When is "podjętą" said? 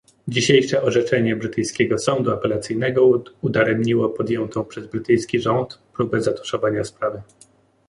4.09-4.65